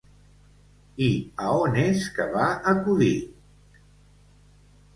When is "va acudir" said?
2.37-3.13